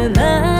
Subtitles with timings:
[0.00, 0.59] めら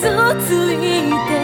[0.00, 0.78] 傷つい
[1.28, 1.37] て